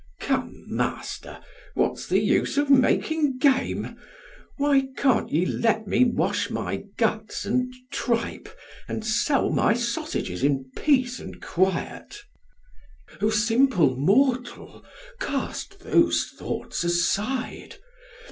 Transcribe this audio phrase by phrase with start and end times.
[0.19, 1.39] Come, master,
[1.75, 3.97] what's the use of making game?
[4.57, 8.49] Why can't ye let me wash my guts and tripe,
[8.87, 12.17] And sell my sausages in peace and quiet?
[13.19, 13.27] DEM.
[13.27, 14.83] O simple mortal,
[15.19, 17.75] cast those thoughts aside!